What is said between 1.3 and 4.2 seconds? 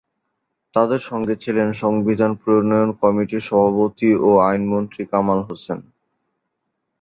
ছিলেন সংবিধান প্রণয়ন কমিটির সভাপতি